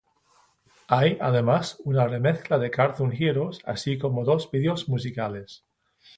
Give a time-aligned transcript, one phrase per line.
[0.87, 5.63] Hay, además, una remezcla de Cartoon Heroes, así como dos vídeos musicales.